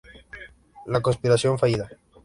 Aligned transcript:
La 0.87 0.99
conspiración 0.99 1.59
fallida". 1.59 1.87